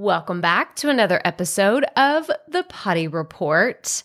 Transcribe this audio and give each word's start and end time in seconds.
Welcome 0.00 0.40
back 0.40 0.76
to 0.76 0.88
another 0.88 1.20
episode 1.26 1.84
of 1.94 2.30
the 2.48 2.62
Potty 2.62 3.06
Report. 3.06 4.02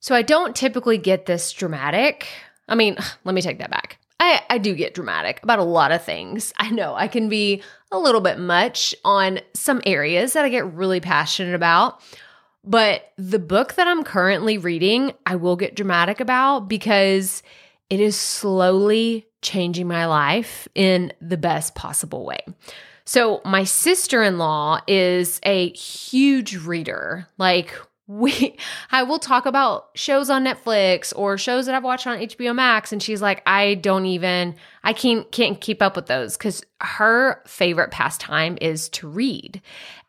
So, 0.00 0.14
I 0.14 0.22
don't 0.22 0.56
typically 0.56 0.96
get 0.96 1.26
this 1.26 1.52
dramatic. 1.52 2.26
I 2.66 2.74
mean, 2.74 2.96
let 3.24 3.34
me 3.34 3.42
take 3.42 3.58
that 3.58 3.70
back. 3.70 3.98
I, 4.18 4.40
I 4.48 4.56
do 4.56 4.74
get 4.74 4.94
dramatic 4.94 5.40
about 5.42 5.58
a 5.58 5.62
lot 5.62 5.92
of 5.92 6.02
things. 6.02 6.54
I 6.56 6.70
know 6.70 6.94
I 6.94 7.06
can 7.06 7.28
be 7.28 7.62
a 7.92 7.98
little 7.98 8.22
bit 8.22 8.38
much 8.38 8.94
on 9.04 9.40
some 9.52 9.82
areas 9.84 10.32
that 10.32 10.46
I 10.46 10.48
get 10.48 10.72
really 10.72 11.00
passionate 11.00 11.54
about. 11.54 12.00
But 12.64 13.12
the 13.18 13.38
book 13.38 13.74
that 13.74 13.86
I'm 13.86 14.04
currently 14.04 14.56
reading, 14.56 15.12
I 15.26 15.36
will 15.36 15.56
get 15.56 15.76
dramatic 15.76 16.18
about 16.18 16.60
because 16.60 17.42
it 17.90 18.00
is 18.00 18.16
slowly 18.16 19.26
changing 19.42 19.86
my 19.86 20.06
life 20.06 20.66
in 20.74 21.12
the 21.20 21.36
best 21.36 21.74
possible 21.74 22.24
way. 22.24 22.40
So, 23.06 23.40
my 23.44 23.64
sister 23.64 24.22
in 24.22 24.36
law 24.36 24.80
is 24.86 25.40
a 25.44 25.70
huge 25.70 26.56
reader. 26.56 27.28
Like, 27.38 27.72
we 28.06 28.56
I 28.90 29.02
will 29.02 29.18
talk 29.18 29.46
about 29.46 29.90
shows 29.94 30.30
on 30.30 30.44
Netflix 30.44 31.12
or 31.16 31.38
shows 31.38 31.66
that 31.66 31.74
I've 31.74 31.84
watched 31.84 32.06
on 32.06 32.18
HBO 32.18 32.54
Max 32.54 32.92
and 32.92 33.02
she's 33.02 33.22
like 33.22 33.42
I 33.46 33.74
don't 33.74 34.06
even 34.06 34.54
I 34.84 34.92
can't 34.92 35.30
can't 35.32 35.60
keep 35.60 35.82
up 35.82 35.96
with 35.96 36.06
those 36.06 36.36
cuz 36.36 36.62
her 36.80 37.42
favorite 37.46 37.90
pastime 37.90 38.58
is 38.60 38.88
to 38.90 39.08
read. 39.08 39.60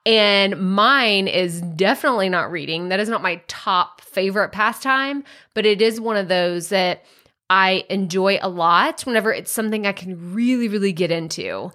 And 0.05 0.75
mine 0.75 1.27
is 1.27 1.61
definitely 1.61 2.29
not 2.29 2.51
reading. 2.51 2.89
That 2.89 3.01
is 3.01 3.09
not 3.09 3.21
my 3.21 3.41
top 3.47 3.99
favorite 4.01 4.53
pastime, 4.53 5.23
but 5.53 5.65
it 5.65 5.81
is 5.81 5.99
one 5.99 6.15
of 6.15 6.29
those 6.29 6.69
that 6.69 7.03
I 7.49 7.83
enjoy 7.89 8.39
a 8.41 8.47
lot 8.47 9.01
whenever 9.01 9.33
it's 9.33 9.51
something 9.51 9.85
I 9.85 9.91
can 9.91 10.33
really 10.33 10.67
really 10.67 10.93
get 10.93 11.11
into. 11.11 11.71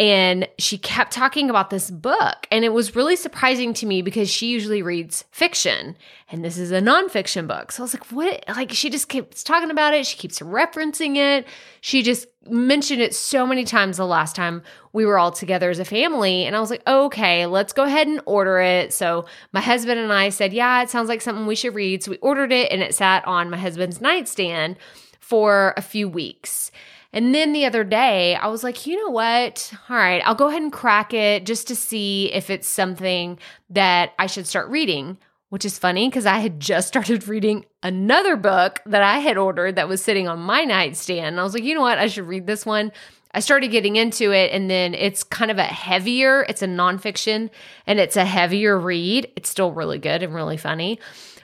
And 0.00 0.48
she 0.58 0.76
kept 0.76 1.12
talking 1.12 1.48
about 1.48 1.70
this 1.70 1.88
book. 1.88 2.48
And 2.50 2.64
it 2.64 2.72
was 2.72 2.96
really 2.96 3.14
surprising 3.14 3.72
to 3.74 3.86
me 3.86 4.02
because 4.02 4.28
she 4.28 4.48
usually 4.48 4.82
reads 4.82 5.24
fiction. 5.30 5.96
And 6.28 6.44
this 6.44 6.58
is 6.58 6.72
a 6.72 6.80
nonfiction 6.80 7.46
book. 7.46 7.70
So 7.70 7.82
I 7.82 7.84
was 7.84 7.94
like, 7.94 8.06
what? 8.06 8.42
Like, 8.48 8.72
she 8.72 8.90
just 8.90 9.08
keeps 9.08 9.44
talking 9.44 9.70
about 9.70 9.94
it. 9.94 10.04
She 10.04 10.16
keeps 10.16 10.40
referencing 10.40 11.16
it. 11.16 11.46
She 11.80 12.02
just 12.02 12.26
mentioned 12.50 13.00
it 13.00 13.14
so 13.14 13.46
many 13.46 13.62
times 13.64 13.96
the 13.96 14.04
last 14.04 14.34
time 14.34 14.64
we 14.92 15.06
were 15.06 15.16
all 15.16 15.30
together 15.30 15.70
as 15.70 15.78
a 15.78 15.84
family. 15.84 16.44
And 16.44 16.56
I 16.56 16.60
was 16.60 16.70
like, 16.70 16.82
okay, 16.88 17.46
let's 17.46 17.72
go 17.72 17.84
ahead 17.84 18.08
and 18.08 18.20
order 18.26 18.58
it. 18.58 18.92
So 18.92 19.26
my 19.52 19.60
husband 19.60 20.00
and 20.00 20.12
I 20.12 20.30
said, 20.30 20.52
yeah, 20.52 20.82
it 20.82 20.90
sounds 20.90 21.08
like 21.08 21.20
something 21.20 21.46
we 21.46 21.54
should 21.54 21.74
read. 21.74 22.02
So 22.02 22.10
we 22.10 22.18
ordered 22.18 22.50
it 22.50 22.72
and 22.72 22.82
it 22.82 22.96
sat 22.96 23.24
on 23.28 23.48
my 23.48 23.58
husband's 23.58 24.00
nightstand 24.00 24.76
for 25.20 25.72
a 25.76 25.82
few 25.82 26.08
weeks. 26.08 26.72
And 27.14 27.32
then 27.32 27.52
the 27.52 27.64
other 27.64 27.84
day, 27.84 28.34
I 28.34 28.48
was 28.48 28.64
like, 28.64 28.86
you 28.86 28.96
know 28.96 29.10
what? 29.10 29.72
All 29.88 29.96
right, 29.96 30.20
I'll 30.26 30.34
go 30.34 30.48
ahead 30.48 30.62
and 30.62 30.72
crack 30.72 31.14
it 31.14 31.46
just 31.46 31.68
to 31.68 31.76
see 31.76 32.30
if 32.32 32.50
it's 32.50 32.66
something 32.66 33.38
that 33.70 34.12
I 34.18 34.26
should 34.26 34.48
start 34.48 34.68
reading. 34.68 35.16
Which 35.50 35.64
is 35.64 35.78
funny 35.78 36.08
because 36.08 36.26
I 36.26 36.38
had 36.38 36.58
just 36.58 36.88
started 36.94 37.28
reading 37.28 37.64
another 37.84 38.34
book 38.34 38.80
that 38.86 39.02
I 39.02 39.20
had 39.20 39.38
ordered 39.38 39.76
that 39.76 39.86
was 39.86 40.02
sitting 40.02 40.26
on 40.26 40.40
my 40.40 40.64
nightstand. 40.64 41.26
And 41.26 41.40
I 41.40 41.44
was 41.44 41.54
like, 41.54 41.62
you 41.62 41.76
know 41.76 41.82
what? 41.82 41.98
I 41.98 42.08
should 42.08 42.26
read 42.26 42.48
this 42.48 42.66
one. 42.66 42.90
I 43.34 43.40
started 43.40 43.68
getting 43.68 43.96
into 43.96 44.32
it, 44.32 44.52
and 44.52 44.70
then 44.70 44.94
it's 44.94 45.24
kind 45.24 45.50
of 45.50 45.58
a 45.58 45.64
heavier, 45.64 46.46
it's 46.48 46.62
a 46.62 46.66
nonfiction, 46.66 47.50
and 47.86 47.98
it's 47.98 48.16
a 48.16 48.24
heavier 48.24 48.78
read. 48.78 49.30
It's 49.36 49.50
still 49.50 49.72
really 49.72 49.98
good 49.98 50.22
and 50.22 50.32
really 50.32 50.56
funny. 50.56 51.00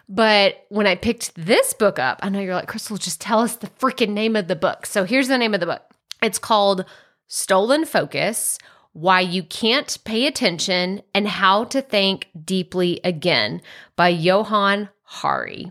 But 0.09 0.65
when 0.71 0.87
I 0.87 0.95
picked 0.95 1.35
this 1.35 1.73
book 1.73 1.99
up, 1.99 2.19
I 2.23 2.29
know 2.29 2.41
you're 2.41 2.55
like, 2.55 2.69
Crystal, 2.69 2.97
just 2.97 3.21
tell 3.21 3.41
us 3.41 3.57
the 3.57 3.69
freaking 3.69 4.11
name 4.11 4.35
of 4.35 4.49
the 4.49 4.57
book. 4.57 4.87
So 4.87 5.05
here's 5.05 5.29
the 5.29 5.39
name 5.39 5.55
of 5.55 5.61
the 5.61 5.67
book 5.67 5.83
it's 6.23 6.39
called 6.39 6.85
Stolen 7.29 7.85
Focus 7.85 8.59
Why 8.93 9.21
You 9.21 9.43
Can't 9.43 9.97
Pay 10.05 10.27
Attention 10.27 11.03
and 11.15 11.29
How 11.29 11.65
to 11.65 11.81
Think 11.81 12.29
Deeply 12.45 13.01
Again 13.05 13.63
by 13.95 14.09
Johann 14.09 14.89
Hari. 15.03 15.71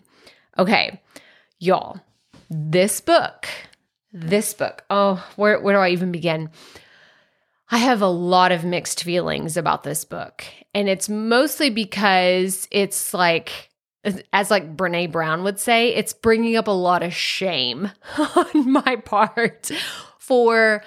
Okay, 0.57 1.01
y'all, 1.59 1.99
this 2.49 3.01
book, 3.01 3.47
this 4.11 4.53
book, 4.53 4.83
oh, 4.89 5.25
where, 5.35 5.59
where 5.59 5.75
do 5.75 5.79
I 5.79 5.89
even 5.89 6.11
begin? 6.11 6.49
I 7.71 7.77
have 7.77 8.01
a 8.01 8.07
lot 8.07 8.51
of 8.51 8.65
mixed 8.65 9.03
feelings 9.03 9.55
about 9.55 9.83
this 9.83 10.03
book. 10.03 10.43
And 10.73 10.89
it's 10.89 11.07
mostly 11.07 11.69
because 11.69 12.67
it's 12.71 13.13
like, 13.13 13.69
as 14.33 14.49
like 14.49 14.75
Brene 14.75 15.11
Brown 15.11 15.43
would 15.43 15.59
say, 15.59 15.93
it's 15.93 16.13
bringing 16.13 16.55
up 16.55 16.67
a 16.67 16.71
lot 16.71 17.03
of 17.03 17.13
shame 17.13 17.91
on 18.17 18.71
my 18.71 18.95
part 18.95 19.71
for 20.17 20.83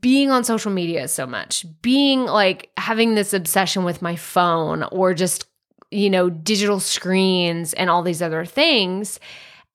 being 0.00 0.30
on 0.30 0.44
social 0.44 0.72
media 0.72 1.08
so 1.08 1.26
much, 1.26 1.64
being 1.82 2.24
like 2.24 2.70
having 2.76 3.14
this 3.14 3.32
obsession 3.32 3.84
with 3.84 4.02
my 4.02 4.16
phone 4.16 4.82
or 4.84 5.14
just, 5.14 5.46
you 5.90 6.10
know, 6.10 6.28
digital 6.28 6.80
screens 6.80 7.74
and 7.74 7.88
all 7.88 8.02
these 8.02 8.22
other 8.22 8.44
things 8.44 9.20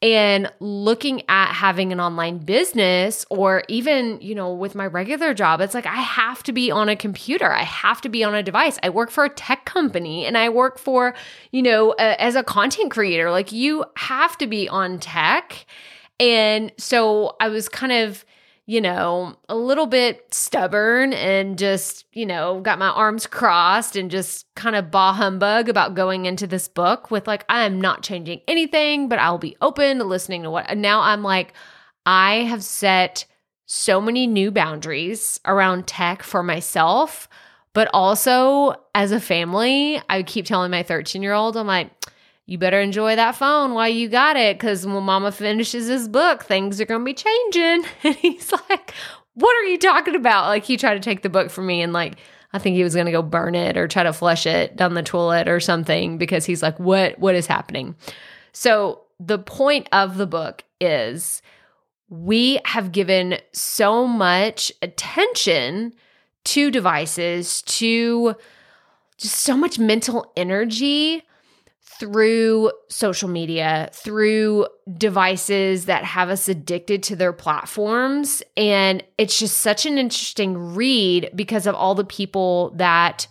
and 0.03 0.51
looking 0.59 1.23
at 1.29 1.51
having 1.53 1.91
an 1.91 1.99
online 1.99 2.37
business 2.37 3.25
or 3.31 3.63
even 3.69 4.19
you 4.21 4.35
know 4.35 4.53
with 4.53 4.75
my 4.75 4.85
regular 4.85 5.33
job 5.33 5.61
it's 5.61 5.73
like 5.73 5.85
i 5.87 6.01
have 6.01 6.43
to 6.43 6.53
be 6.53 6.71
on 6.71 6.89
a 6.89 6.95
computer. 6.95 7.51
I 7.51 7.63
have 7.63 8.01
to 8.01 8.09
be 8.09 8.23
on 8.23 8.35
a 8.35 8.43
device. 8.43 8.77
I 8.83 8.89
work 8.89 9.09
for 9.09 9.25
a 9.25 9.29
tech 9.29 9.65
company 9.65 10.25
and 10.25 10.37
i 10.37 10.49
work 10.49 10.77
for 10.77 11.15
you 11.51 11.61
know 11.61 11.93
a, 11.97 12.21
as 12.21 12.35
a 12.35 12.43
content 12.43 12.91
creator. 12.91 13.31
Like 13.31 13.51
you 13.51 13.85
have 13.95 14.37
to 14.37 14.47
be 14.47 14.69
on 14.69 14.99
tech. 14.99 15.65
And 16.19 16.71
so 16.77 17.35
i 17.39 17.49
was 17.49 17.69
kind 17.69 17.91
of 17.91 18.25
you 18.65 18.79
know, 18.79 19.35
a 19.49 19.55
little 19.55 19.87
bit 19.87 20.33
stubborn 20.33 21.11
and 21.11 21.57
just, 21.57 22.05
you 22.13 22.25
know, 22.25 22.61
got 22.61 22.79
my 22.79 22.87
arms 22.87 23.27
crossed 23.27 23.97
and 23.97 24.09
just 24.09 24.45
kind 24.55 24.75
of 24.75 24.89
bah 24.89 25.13
humbug 25.13 25.67
about 25.67 25.95
going 25.95 26.25
into 26.25 26.47
this 26.47 26.69
book 26.69 27.11
with 27.11 27.27
like, 27.27 27.43
I 27.49 27.65
am 27.65 27.81
not 27.81 28.03
changing 28.03 28.41
anything, 28.47 29.09
but 29.09 29.19
I'll 29.19 29.37
be 29.37 29.57
open 29.59 29.97
to 29.97 30.05
listening 30.05 30.43
to 30.43 30.49
what. 30.49 30.65
And 30.69 30.81
now 30.81 31.01
I'm 31.01 31.23
like, 31.23 31.53
I 32.05 32.35
have 32.43 32.63
set 32.63 33.25
so 33.65 33.99
many 33.99 34.27
new 34.27 34.49
boundaries 34.49 35.41
around 35.45 35.85
tech 35.85 36.23
for 36.23 36.41
myself, 36.41 37.27
but 37.73 37.89
also 37.93 38.75
as 38.95 39.11
a 39.11 39.19
family. 39.19 40.01
I 40.09 40.23
keep 40.23 40.45
telling 40.45 40.71
my 40.71 40.83
13 40.83 41.21
year 41.21 41.33
old, 41.33 41.57
I'm 41.57 41.67
like, 41.67 41.91
you 42.45 42.57
better 42.57 42.79
enjoy 42.79 43.15
that 43.15 43.35
phone 43.35 43.73
while 43.73 43.87
you 43.87 44.09
got 44.09 44.35
it 44.35 44.57
because 44.57 44.85
when 44.85 45.03
mama 45.03 45.31
finishes 45.31 45.87
his 45.87 46.07
book, 46.09 46.43
things 46.43 46.81
are 46.81 46.85
going 46.85 47.01
to 47.01 47.05
be 47.05 47.13
changing. 47.13 47.85
And 48.03 48.15
he's 48.15 48.51
like, 48.51 48.93
What 49.33 49.55
are 49.55 49.65
you 49.65 49.77
talking 49.77 50.15
about? 50.15 50.47
Like, 50.47 50.65
he 50.65 50.77
tried 50.77 50.95
to 50.95 50.99
take 50.99 51.21
the 51.21 51.29
book 51.29 51.49
from 51.49 51.67
me 51.67 51.81
and, 51.81 51.93
like, 51.93 52.17
I 52.51 52.59
think 52.59 52.75
he 52.75 52.83
was 52.83 52.93
going 52.93 53.05
to 53.05 53.11
go 53.11 53.21
burn 53.21 53.55
it 53.55 53.77
or 53.77 53.87
try 53.87 54.03
to 54.03 54.13
flush 54.13 54.45
it 54.45 54.75
down 54.75 54.93
the 54.93 55.01
toilet 55.01 55.47
or 55.47 55.59
something 55.59 56.17
because 56.17 56.45
he's 56.45 56.61
like, 56.61 56.77
What, 56.79 57.17
what 57.17 57.35
is 57.35 57.47
happening? 57.47 57.95
So, 58.51 59.01
the 59.19 59.39
point 59.39 59.87
of 59.93 60.17
the 60.17 60.27
book 60.27 60.63
is 60.81 61.41
we 62.09 62.59
have 62.65 62.91
given 62.91 63.37
so 63.53 64.05
much 64.05 64.71
attention 64.81 65.93
to 66.43 66.69
devices, 66.69 67.61
to 67.61 68.35
just 69.17 69.37
so 69.37 69.55
much 69.55 69.79
mental 69.79 70.31
energy 70.35 71.23
through 72.03 72.69
social 72.89 73.29
media, 73.29 73.89
through 73.93 74.67
devices 74.97 75.85
that 75.85 76.03
have 76.03 76.27
us 76.27 76.49
addicted 76.49 77.01
to 77.01 77.15
their 77.15 77.31
platforms. 77.31 78.43
And 78.57 79.01
it's 79.17 79.39
just 79.39 79.59
such 79.59 79.85
an 79.85 79.97
interesting 79.97 80.75
read 80.75 81.29
because 81.33 81.65
of 81.65 81.75
all 81.75 81.95
the 81.95 82.03
people 82.03 82.71
that 82.71 83.25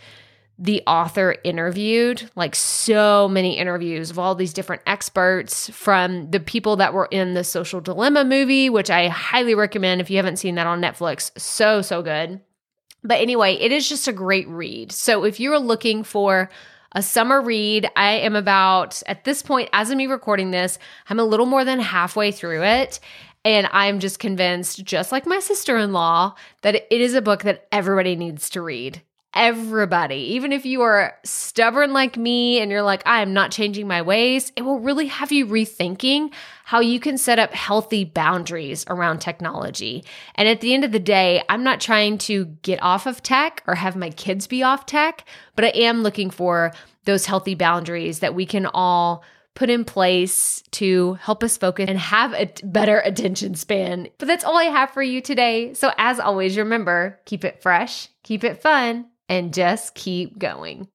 the 0.58 0.82
author 0.86 1.36
interviewed, 1.44 2.30
like 2.34 2.54
so 2.54 3.28
many 3.28 3.58
interviews 3.58 4.10
of 4.10 4.18
all 4.18 4.34
these 4.34 4.54
different 4.54 4.80
experts 4.86 5.68
from 5.68 6.30
the 6.30 6.40
people 6.40 6.76
that 6.76 6.94
were 6.94 7.08
in 7.10 7.34
the 7.34 7.44
Social 7.44 7.82
Dilemma 7.82 8.24
movie, 8.24 8.70
which 8.70 8.88
I 8.88 9.08
highly 9.08 9.54
recommend 9.54 10.00
if 10.00 10.08
you 10.08 10.16
haven't 10.16 10.38
seen 10.38 10.54
that 10.54 10.66
on 10.66 10.80
Netflix. 10.80 11.38
So, 11.38 11.82
so 11.82 12.00
good. 12.00 12.40
But 13.04 13.20
anyway, 13.20 13.52
it 13.52 13.70
is 13.70 13.86
just 13.86 14.08
a 14.08 14.14
great 14.14 14.48
read. 14.48 14.92
So 14.92 15.24
if 15.24 15.40
you're 15.40 15.58
looking 15.58 16.04
for 16.04 16.48
a 16.94 17.02
summer 17.02 17.40
read. 17.40 17.88
I 17.96 18.12
am 18.12 18.36
about, 18.36 19.02
at 19.06 19.24
this 19.24 19.42
point, 19.42 19.68
as 19.72 19.90
of 19.90 19.96
me 19.96 20.06
recording 20.06 20.50
this, 20.50 20.78
I'm 21.08 21.18
a 21.18 21.24
little 21.24 21.46
more 21.46 21.64
than 21.64 21.80
halfway 21.80 22.32
through 22.32 22.62
it. 22.62 23.00
And 23.44 23.68
I'm 23.72 23.98
just 23.98 24.18
convinced, 24.18 24.84
just 24.84 25.10
like 25.10 25.26
my 25.26 25.40
sister 25.40 25.76
in 25.76 25.92
law, 25.92 26.34
that 26.62 26.76
it 26.76 27.00
is 27.00 27.14
a 27.14 27.22
book 27.22 27.42
that 27.42 27.66
everybody 27.72 28.14
needs 28.14 28.48
to 28.50 28.62
read 28.62 29.02
everybody, 29.34 30.34
even 30.34 30.52
if 30.52 30.66
you 30.66 30.82
are 30.82 31.14
stubborn 31.24 31.92
like 31.92 32.16
me 32.16 32.60
and 32.60 32.70
you're 32.70 32.82
like, 32.82 33.02
I 33.06 33.22
am 33.22 33.32
not 33.32 33.50
changing 33.50 33.88
my 33.88 34.02
ways, 34.02 34.52
it 34.56 34.62
will 34.62 34.80
really 34.80 35.06
have 35.06 35.32
you 35.32 35.46
rethinking 35.46 36.32
how 36.64 36.80
you 36.80 37.00
can 37.00 37.18
set 37.18 37.38
up 37.38 37.52
healthy 37.52 38.04
boundaries 38.04 38.84
around 38.88 39.20
technology. 39.20 40.04
And 40.34 40.48
at 40.48 40.60
the 40.60 40.74
end 40.74 40.84
of 40.84 40.92
the 40.92 40.98
day, 40.98 41.42
I'm 41.48 41.64
not 41.64 41.80
trying 41.80 42.18
to 42.18 42.46
get 42.62 42.82
off 42.82 43.06
of 43.06 43.22
tech 43.22 43.62
or 43.66 43.74
have 43.74 43.96
my 43.96 44.10
kids 44.10 44.46
be 44.46 44.62
off 44.62 44.86
tech, 44.86 45.26
but 45.56 45.64
I 45.64 45.68
am 45.68 46.02
looking 46.02 46.30
for 46.30 46.72
those 47.04 47.26
healthy 47.26 47.54
boundaries 47.54 48.20
that 48.20 48.34
we 48.34 48.46
can 48.46 48.66
all 48.66 49.24
put 49.54 49.68
in 49.68 49.84
place 49.84 50.62
to 50.70 51.14
help 51.14 51.42
us 51.44 51.56
focus 51.56 51.86
and 51.88 51.98
have 51.98 52.32
a 52.32 52.50
better 52.64 53.00
attention 53.00 53.54
span. 53.54 54.08
But 54.18 54.28
that's 54.28 54.44
all 54.44 54.56
I 54.56 54.64
have 54.64 54.90
for 54.90 55.02
you 55.02 55.20
today. 55.20 55.74
So, 55.74 55.92
as 55.98 56.18
always, 56.18 56.56
remember 56.56 57.20
keep 57.26 57.44
it 57.44 57.60
fresh, 57.60 58.08
keep 58.22 58.44
it 58.44 58.62
fun, 58.62 59.06
and 59.32 59.54
just 59.54 59.94
keep 59.94 60.38
going. 60.38 60.86